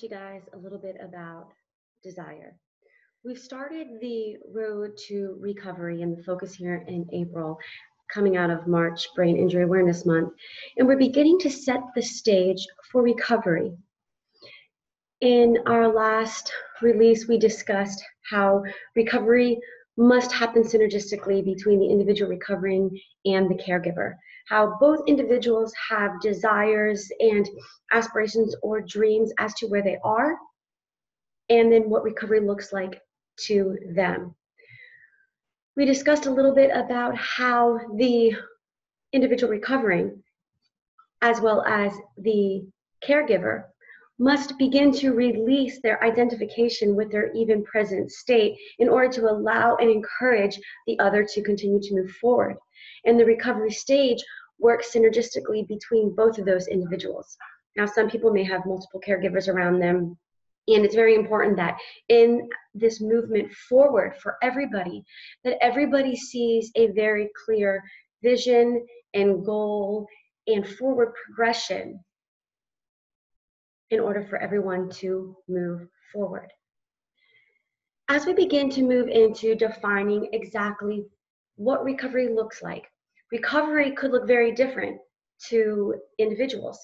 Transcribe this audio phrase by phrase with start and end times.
[0.00, 1.48] to you guys a little bit about
[2.02, 2.56] desire.
[3.22, 7.58] We've started the road to recovery and the focus here in April,
[8.12, 10.32] coming out of March Brain Injury Awareness Month,
[10.78, 13.72] and we're beginning to set the stage for recovery.
[15.20, 18.62] In our last release, we discussed how
[18.96, 19.60] recovery
[19.96, 22.90] must happen synergistically between the individual recovering
[23.24, 24.14] and the caregiver.
[24.48, 27.48] How both individuals have desires and
[27.92, 30.36] aspirations or dreams as to where they are,
[31.48, 33.00] and then what recovery looks like
[33.46, 34.34] to them.
[35.76, 38.34] We discussed a little bit about how the
[39.12, 40.22] individual recovering,
[41.22, 42.66] as well as the
[43.04, 43.64] caregiver,
[44.20, 49.76] must begin to release their identification with their even present state in order to allow
[49.76, 52.54] and encourage the other to continue to move forward.
[53.06, 54.22] And the recovery stage
[54.58, 57.34] works synergistically between both of those individuals.
[57.78, 60.18] Now, some people may have multiple caregivers around them,
[60.68, 61.78] and it's very important that
[62.10, 65.02] in this movement forward for everybody,
[65.44, 67.82] that everybody sees a very clear
[68.22, 70.06] vision and goal
[70.46, 71.98] and forward progression
[73.90, 76.52] in order for everyone to move forward.
[78.08, 81.04] As we begin to move into defining exactly
[81.56, 82.84] what recovery looks like,
[83.30, 84.98] recovery could look very different
[85.48, 86.78] to individuals.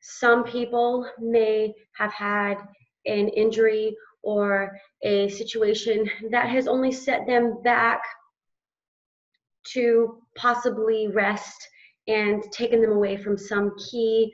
[0.00, 2.58] Some people may have had
[3.06, 8.02] an injury or a situation that has only set them back
[9.72, 11.56] to possibly rest
[12.08, 14.32] and taken them away from some key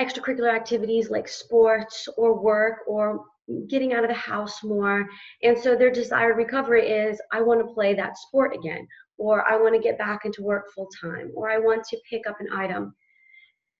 [0.00, 3.24] extracurricular activities like sports or work or
[3.68, 5.06] getting out of the house more.
[5.42, 9.56] And so their desired recovery is I want to play that sport again, or I
[9.56, 12.48] want to get back into work full time, or I want to pick up an
[12.54, 12.94] item.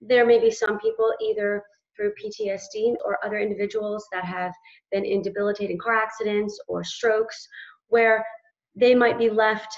[0.01, 1.63] There may be some people either
[1.97, 4.53] through PTSD or other individuals that have
[4.93, 7.49] been in debilitating car accidents or strokes
[7.89, 8.25] where
[8.77, 9.77] they might be left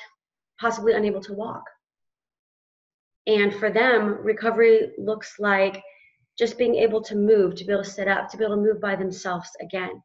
[0.61, 1.63] possibly unable to walk.
[3.27, 5.83] And for them, recovery looks like
[6.41, 8.63] just being able to move, to be able to sit up, to be able to
[8.63, 10.03] move by themselves again.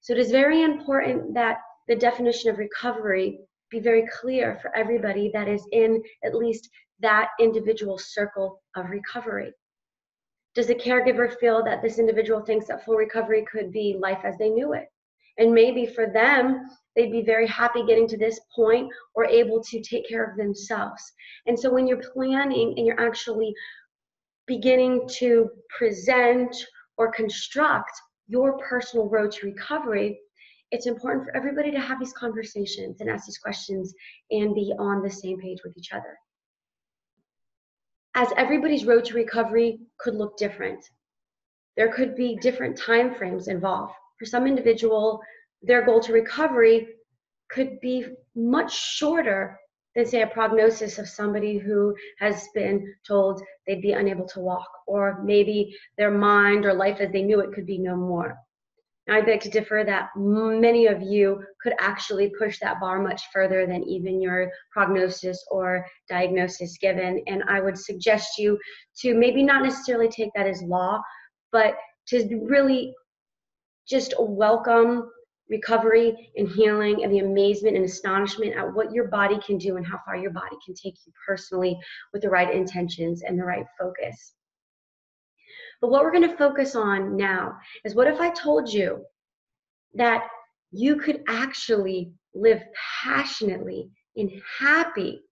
[0.00, 3.38] So it is very important that the definition of recovery
[3.70, 6.68] be very clear for everybody that is in at least
[7.00, 9.52] that individual circle of recovery.
[10.56, 14.36] Does the caregiver feel that this individual thinks that full recovery could be life as
[14.38, 14.86] they knew it?
[15.38, 19.82] And maybe for them, they'd be very happy getting to this point or able to
[19.82, 21.12] take care of themselves.
[21.46, 23.54] And so when you're planning and you're actually
[24.46, 26.54] beginning to present
[26.96, 27.92] or construct
[28.28, 30.18] your personal road to recovery,
[30.72, 33.94] it's important for everybody to have these conversations and ask these questions
[34.30, 36.16] and be on the same page with each other.
[38.14, 40.84] As everybody's road to recovery could look different.
[41.76, 43.92] There could be different time frames involved.
[44.18, 45.20] For some individual,
[45.62, 46.88] their goal to recovery
[47.50, 49.58] could be much shorter
[49.96, 54.68] than say a prognosis of somebody who has been told they'd be unable to walk,
[54.86, 58.36] or maybe their mind or life as they knew it could be no more.
[59.08, 63.64] I beg to differ that many of you could actually push that bar much further
[63.64, 67.22] than even your prognosis or diagnosis given.
[67.28, 68.58] And I would suggest you
[69.02, 71.00] to maybe not necessarily take that as law,
[71.52, 71.76] but
[72.08, 72.92] to really
[73.88, 75.08] just welcome
[75.48, 79.86] recovery and healing and the amazement and astonishment at what your body can do and
[79.86, 81.78] how far your body can take you personally
[82.12, 84.34] with the right intentions and the right focus.
[85.80, 89.04] But what we're going to focus on now is what if I told you
[89.94, 90.26] that
[90.72, 92.62] you could actually live
[93.02, 95.22] passionately and happy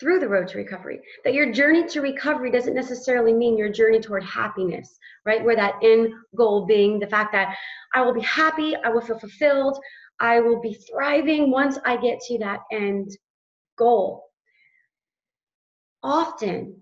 [0.00, 1.00] through the road to recovery.
[1.24, 5.44] That your journey to recovery doesn't necessarily mean your journey toward happiness, right?
[5.44, 7.56] Where that end goal being the fact that
[7.94, 9.78] I will be happy, I will feel fulfilled,
[10.20, 13.10] I will be thriving once I get to that end
[13.76, 14.24] goal.
[16.02, 16.80] Often,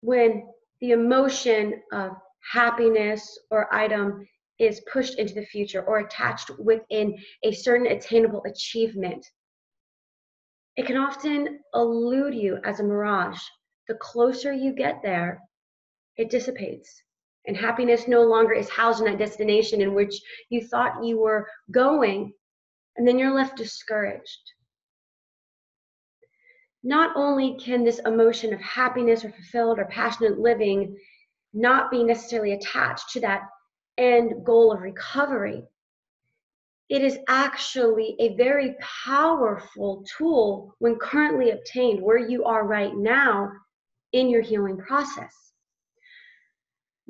[0.00, 0.44] when
[0.80, 2.12] the emotion of
[2.52, 4.26] happiness or item
[4.58, 9.24] is pushed into the future or attached within a certain attainable achievement,
[10.78, 13.42] it can often elude you as a mirage.
[13.88, 15.40] The closer you get there,
[16.16, 17.02] it dissipates.
[17.48, 20.14] And happiness no longer is housed in that destination in which
[20.50, 22.32] you thought you were going,
[22.96, 24.52] and then you're left discouraged.
[26.84, 30.96] Not only can this emotion of happiness or fulfilled or passionate living
[31.52, 33.42] not be necessarily attached to that
[33.96, 35.64] end goal of recovery,
[36.88, 38.74] it is actually a very
[39.04, 43.50] powerful tool when currently obtained where you are right now
[44.12, 45.34] in your healing process.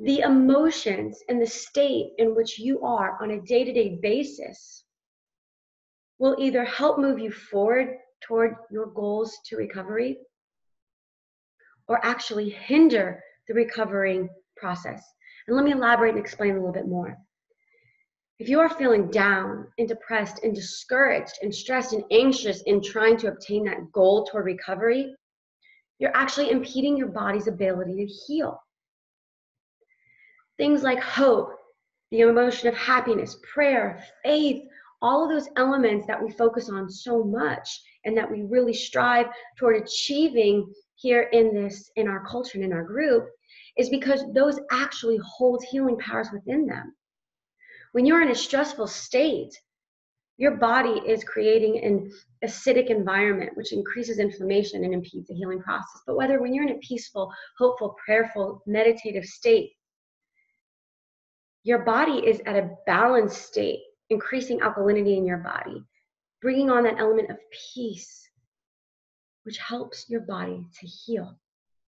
[0.01, 4.85] the emotions and the state in which you are on a day to day basis
[6.19, 10.17] will either help move you forward toward your goals to recovery
[11.87, 15.03] or actually hinder the recovering process.
[15.47, 17.17] And let me elaborate and explain a little bit more.
[18.39, 23.17] If you are feeling down and depressed and discouraged and stressed and anxious in trying
[23.17, 25.13] to obtain that goal toward recovery,
[25.99, 28.57] you're actually impeding your body's ability to heal.
[30.57, 31.49] Things like hope,
[32.11, 34.63] the emotion of happiness, prayer, faith,
[35.01, 37.69] all of those elements that we focus on so much
[38.05, 39.27] and that we really strive
[39.57, 43.29] toward achieving here in this in our culture and in our group
[43.77, 46.93] is because those actually hold healing powers within them
[47.93, 49.53] when you're in a stressful state
[50.37, 52.09] your body is creating an
[52.45, 56.75] acidic environment which increases inflammation and impedes the healing process but whether when you're in
[56.75, 59.71] a peaceful hopeful prayerful meditative state
[61.63, 65.83] your body is at a balanced state increasing alkalinity in your body
[66.41, 67.37] bringing on that element of
[67.73, 68.29] peace
[69.43, 71.35] which helps your body to heal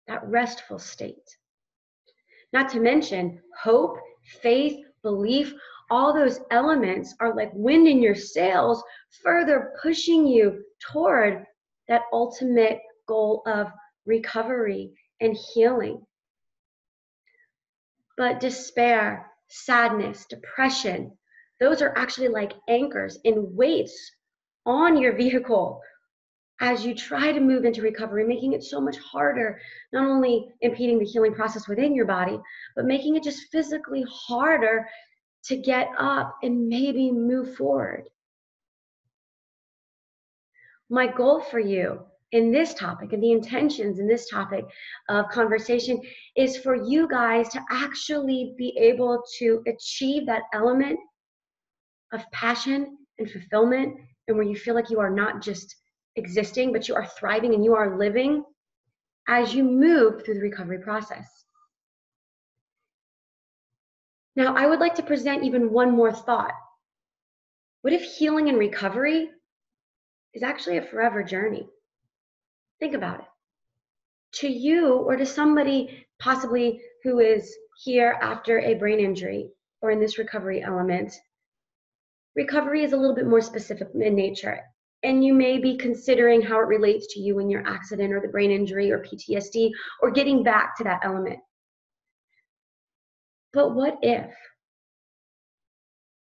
[0.07, 1.37] that restful state.
[2.53, 3.97] Not to mention hope,
[4.43, 5.55] faith, belief,
[5.91, 8.83] all those elements are like wind in your sails,
[9.23, 11.45] further pushing you toward
[11.89, 13.69] that ultimate goal of
[14.07, 16.05] recovery and healing.
[18.17, 21.17] But despair, sadness, depression,
[21.61, 24.13] those are actually like anchors and weights
[24.67, 25.81] on your vehicle
[26.61, 29.61] as you try to move into recovery, making it so much harder,
[29.93, 32.39] not only impeding the healing process within your body,
[32.77, 34.87] but making it just physically harder
[35.47, 38.09] to get up and maybe move forward.
[40.91, 42.01] My goal for you
[42.33, 44.65] in this topic and the intentions in this topic
[45.09, 46.01] of conversation
[46.37, 50.99] is for you guys to actually be able to achieve that element
[52.13, 53.97] of passion and fulfillment
[54.29, 55.77] and where you feel like you are not just
[56.17, 58.43] existing, but you are thriving and you are living
[59.29, 61.44] as you move through the recovery process.
[64.37, 66.53] Now, I would like to present even one more thought.
[67.83, 69.31] What if healing and recovery
[70.33, 71.69] is actually a forever journey?
[72.81, 73.27] Think about it.
[74.41, 77.55] To you or to somebody possibly who is
[77.85, 79.51] here after a brain injury
[79.81, 81.13] or in this recovery element,
[82.35, 84.61] recovery is a little bit more specific in nature
[85.05, 88.29] and you may be considering how it relates to you in your accident or the
[88.29, 89.71] brain injury or PTSD
[90.01, 91.39] or getting back to that element.
[93.55, 94.35] But what if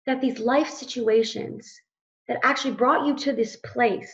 [0.05, 1.81] that these life situations
[2.27, 4.13] that actually brought you to this place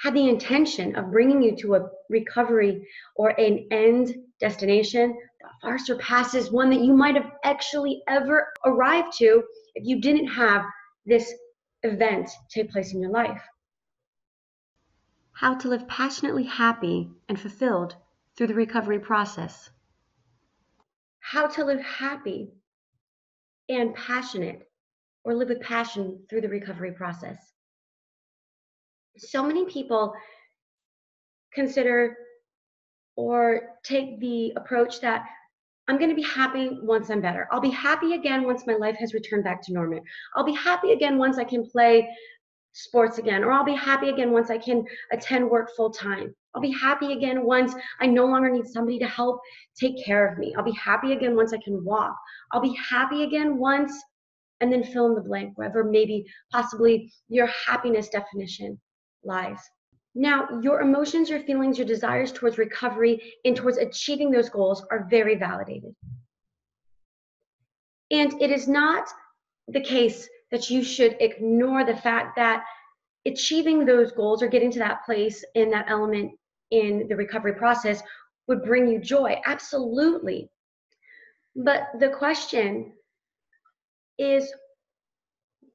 [0.00, 5.78] had the intention of bringing you to a recovery or an end destination that far
[5.78, 9.42] surpasses one that you might have actually ever arrived to
[9.74, 10.64] if you didn't have
[11.04, 11.34] this
[11.82, 13.42] event take place in your life.
[15.32, 17.96] How to live passionately happy and fulfilled
[18.36, 19.70] through the recovery process.
[21.30, 22.48] How to live happy
[23.68, 24.66] and passionate
[25.24, 27.36] or live with passion through the recovery process.
[29.18, 30.14] So many people
[31.52, 32.16] consider
[33.14, 35.26] or take the approach that
[35.86, 37.46] I'm going to be happy once I'm better.
[37.52, 40.00] I'll be happy again once my life has returned back to normal.
[40.34, 42.08] I'll be happy again once I can play
[42.72, 46.34] sports again, or I'll be happy again once I can attend work full time.
[46.54, 49.40] I'll be happy again once I no longer need somebody to help
[49.78, 50.54] take care of me.
[50.56, 52.16] I'll be happy again once I can walk.
[52.52, 53.92] I'll be happy again once,
[54.60, 58.80] and then fill in the blank, wherever maybe possibly your happiness definition
[59.24, 59.58] lies.
[60.14, 65.06] Now, your emotions, your feelings, your desires towards recovery and towards achieving those goals are
[65.08, 65.94] very validated.
[68.10, 69.06] And it is not
[69.68, 72.64] the case that you should ignore the fact that
[73.26, 76.32] achieving those goals or getting to that place in that element
[76.70, 78.02] in the recovery process
[78.46, 79.40] would bring you joy.
[79.44, 80.50] Absolutely.
[81.54, 82.92] But the question
[84.18, 84.52] is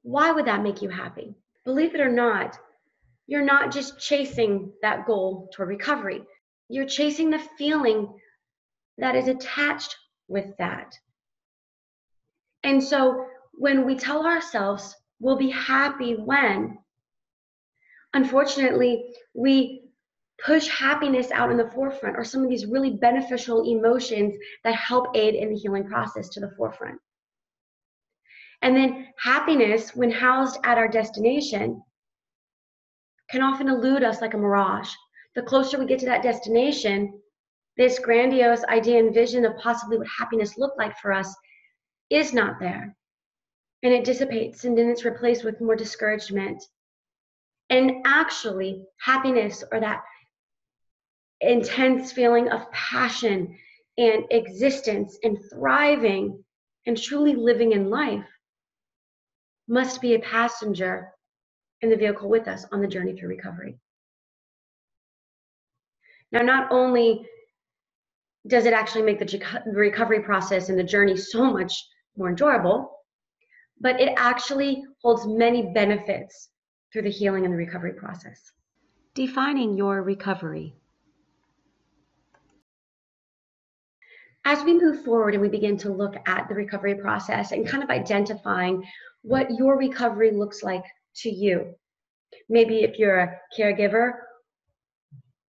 [0.02, 1.34] why would that make you happy?
[1.64, 2.58] Believe it or not,
[3.26, 6.22] you're not just chasing that goal toward recovery,
[6.68, 8.12] you're chasing the feeling
[8.98, 9.96] that is attached
[10.28, 10.94] with that.
[12.62, 13.26] And so
[13.58, 16.78] when we tell ourselves we'll be happy when,
[18.12, 19.82] unfortunately, we
[20.44, 24.34] push happiness out in the forefront or some of these really beneficial emotions
[24.64, 26.98] that help aid in the healing process to the forefront.
[28.62, 31.82] And then happiness, when housed at our destination,
[33.30, 34.90] can often elude us like a mirage.
[35.34, 37.20] The closer we get to that destination,
[37.76, 41.34] this grandiose idea and vision of possibly what happiness looked like for us
[42.10, 42.96] is not there.
[43.84, 46.64] And it dissipates and then it's replaced with more discouragement.
[47.70, 50.02] And actually, happiness or that
[51.40, 53.56] intense feeling of passion
[53.98, 56.42] and existence and thriving
[56.86, 58.26] and truly living in life
[59.68, 61.10] must be a passenger
[61.80, 63.78] in the vehicle with us on the journey through recovery.
[66.32, 67.26] Now, not only
[68.46, 71.86] does it actually make the recovery process and the journey so much
[72.16, 72.93] more enjoyable,
[73.84, 76.48] but it actually holds many benefits
[76.90, 78.50] through the healing and the recovery process.
[79.14, 80.74] Defining your recovery.
[84.46, 87.82] As we move forward and we begin to look at the recovery process and kind
[87.82, 88.82] of identifying
[89.20, 90.84] what your recovery looks like
[91.16, 91.74] to you,
[92.48, 94.12] maybe if you're a caregiver,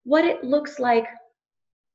[0.03, 1.07] what it looks like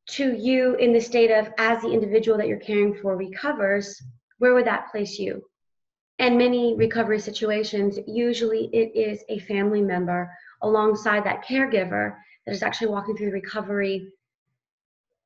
[0.08, 4.02] to you in the state of as the individual that you're caring for recovers,
[4.38, 5.42] where would that place you?
[6.22, 10.30] And many recovery situations, usually it is a family member
[10.62, 12.14] alongside that caregiver
[12.46, 14.06] that is actually walking through the recovery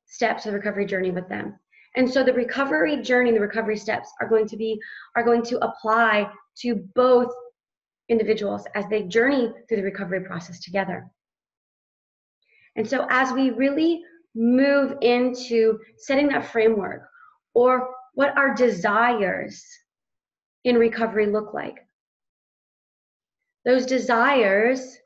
[0.07, 1.53] steps of the recovery journey with them.
[1.95, 4.79] And so the recovery journey, the recovery steps are going to be
[5.15, 7.31] are going to apply to both
[8.09, 11.05] individuals as they journey through the recovery process together.
[12.75, 14.01] And so as we really
[14.33, 17.07] move into setting that framework
[17.53, 19.63] or what our desires
[20.67, 21.77] in recovery look like.
[23.65, 24.97] Those desires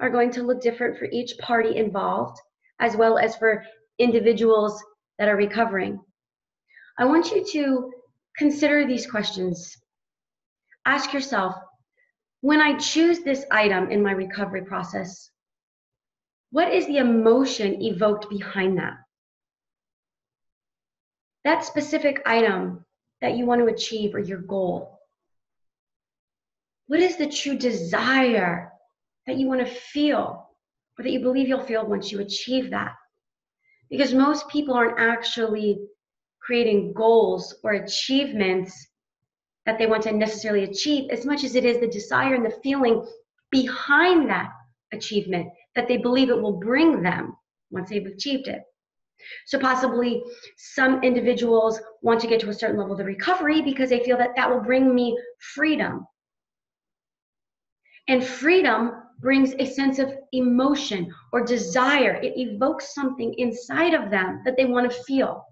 [0.00, 2.38] are going to look different for each party involved,
[2.78, 3.64] as well as for
[3.98, 4.82] individuals
[5.18, 6.00] that are recovering.
[6.98, 7.92] I want you to
[8.36, 9.76] consider these questions.
[10.86, 11.56] Ask yourself
[12.40, 15.30] when I choose this item in my recovery process,
[16.50, 18.94] what is the emotion evoked behind that?
[21.44, 22.84] That specific item
[23.20, 24.97] that you want to achieve or your goal.
[26.88, 28.72] What is the true desire
[29.26, 30.48] that you want to feel
[30.98, 32.94] or that you believe you'll feel once you achieve that?
[33.90, 35.78] Because most people aren't actually
[36.40, 38.88] creating goals or achievements
[39.66, 42.58] that they want to necessarily achieve as much as it is the desire and the
[42.62, 43.06] feeling
[43.50, 44.48] behind that
[44.94, 47.36] achievement that they believe it will bring them
[47.70, 48.62] once they've achieved it.
[49.44, 50.22] So, possibly
[50.56, 54.36] some individuals want to get to a certain level of recovery because they feel that
[54.36, 55.18] that will bring me
[55.54, 56.06] freedom.
[58.08, 64.42] And freedom brings a sense of emotion or desire, it evokes something inside of them
[64.44, 65.44] that they want to feel.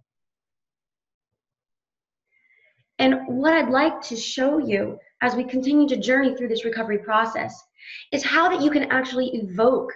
[2.99, 6.99] And what I'd like to show you as we continue to journey through this recovery
[6.99, 7.55] process
[8.13, 9.93] is how that you can actually evoke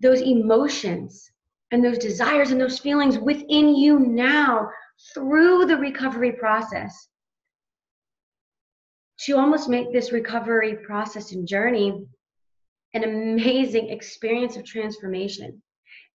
[0.00, 1.30] those emotions
[1.70, 4.68] and those desires and those feelings within you now
[5.14, 7.08] through the recovery process
[9.24, 12.04] to almost make this recovery process and journey
[12.94, 15.62] an amazing experience of transformation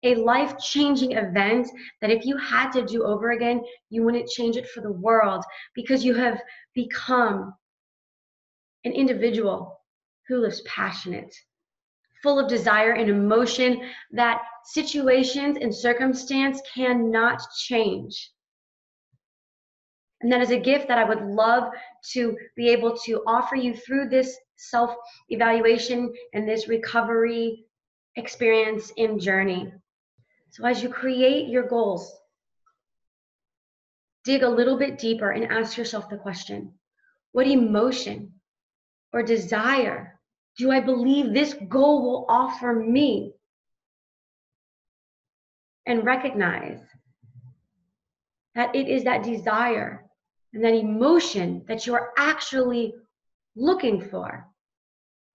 [0.03, 1.67] a life changing event
[2.01, 5.43] that if you had to do over again, you wouldn't change it for the world
[5.73, 6.39] because you have
[6.75, 7.53] become
[8.83, 9.81] an individual
[10.27, 11.33] who lives passionate,
[12.21, 18.31] full of desire and emotion that situations and circumstance cannot change.
[20.21, 21.71] And that is a gift that I would love
[22.13, 24.95] to be able to offer you through this self
[25.29, 27.65] evaluation and this recovery
[28.15, 29.71] experience and journey.
[30.49, 32.11] So as you create your goals,
[34.23, 36.73] dig a little bit deeper and ask yourself the question
[37.31, 38.33] what emotion
[39.13, 40.19] or desire
[40.57, 43.33] do I believe this goal will offer me?
[45.85, 46.79] And recognize
[48.55, 50.06] that it is that desire
[50.57, 52.91] and that emotion that you are actually
[53.55, 54.43] looking for.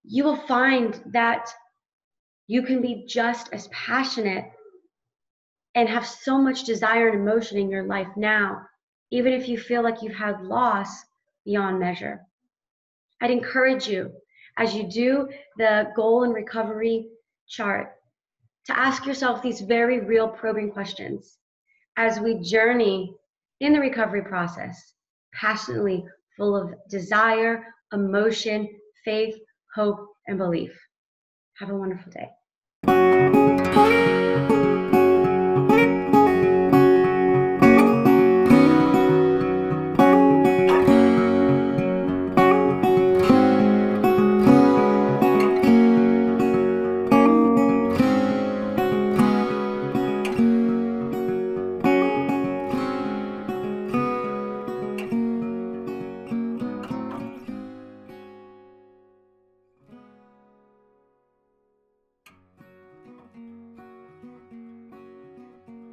[0.03, 1.49] You will find that
[2.49, 4.51] you can be just as passionate
[5.77, 8.63] and have so much desire and emotion in your life now,
[9.13, 11.05] even if you feel like you've had loss
[11.45, 12.23] beyond measure.
[13.21, 14.11] I'd encourage you
[14.59, 17.07] as you do the goal and recovery
[17.47, 17.93] chart
[18.67, 21.39] to ask yourself these very real probing questions
[21.97, 23.15] as we journey
[23.61, 24.95] in the recovery process,
[25.33, 26.05] passionately
[26.37, 28.69] full of desire, emotion,
[29.05, 29.35] faith,
[29.75, 30.73] hope, and belief.
[31.59, 32.31] Have a wonderful day.